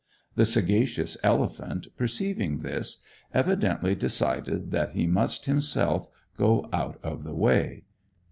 The 0.33 0.47
sagacious 0.47 1.15
elephant, 1.21 1.95
perceiving 1.95 2.61
this, 2.61 3.03
evidently 3.35 3.93
decided 3.93 4.71
that 4.71 4.93
he 4.93 5.05
must 5.05 5.45
himself 5.45 6.07
go 6.37 6.67
out 6.73 6.99
of 7.03 7.21
the 7.23 7.35
way. 7.35 7.83